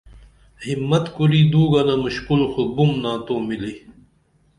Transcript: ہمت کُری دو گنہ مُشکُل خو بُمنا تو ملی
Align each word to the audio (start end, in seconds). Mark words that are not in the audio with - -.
ہمت 0.65 1.05
کُری 1.15 1.41
دو 1.51 1.61
گنہ 1.71 1.95
مُشکُل 2.03 2.41
خو 2.51 2.61
بُمنا 2.75 3.13
تو 3.25 3.35
ملی 3.47 3.73